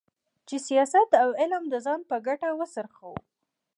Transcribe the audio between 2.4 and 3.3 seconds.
وڅرخوو.